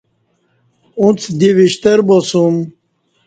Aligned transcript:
اُݩڅ 0.99 1.21
دی 1.39 1.49
وِݜترباسوم 1.57 2.55